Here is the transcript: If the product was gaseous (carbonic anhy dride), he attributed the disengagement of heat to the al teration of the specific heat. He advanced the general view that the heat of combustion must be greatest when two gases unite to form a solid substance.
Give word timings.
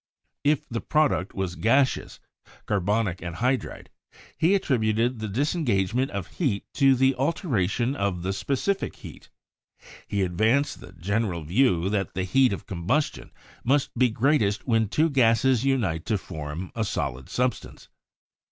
If 0.43 0.67
the 0.67 0.81
product 0.81 1.35
was 1.35 1.53
gaseous 1.53 2.19
(carbonic 2.65 3.17
anhy 3.19 3.55
dride), 3.59 3.91
he 4.35 4.55
attributed 4.55 5.19
the 5.19 5.27
disengagement 5.27 6.09
of 6.09 6.25
heat 6.39 6.65
to 6.73 6.95
the 6.95 7.13
al 7.19 7.31
teration 7.33 7.95
of 7.95 8.23
the 8.23 8.33
specific 8.33 8.95
heat. 8.95 9.29
He 10.07 10.23
advanced 10.23 10.79
the 10.81 10.93
general 10.93 11.43
view 11.43 11.87
that 11.91 12.15
the 12.15 12.23
heat 12.23 12.51
of 12.51 12.65
combustion 12.65 13.29
must 13.63 13.91
be 13.95 14.09
greatest 14.09 14.65
when 14.65 14.87
two 14.89 15.07
gases 15.11 15.65
unite 15.65 16.05
to 16.07 16.17
form 16.17 16.71
a 16.73 16.83
solid 16.83 17.29
substance. 17.29 17.87